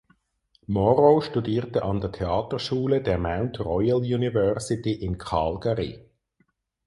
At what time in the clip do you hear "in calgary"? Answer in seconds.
4.93-6.03